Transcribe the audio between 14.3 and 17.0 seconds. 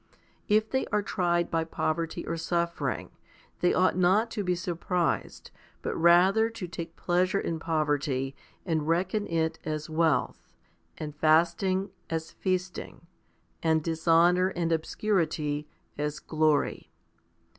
and obscurity as glory.